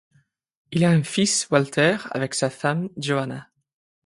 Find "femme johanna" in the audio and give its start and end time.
2.49-3.51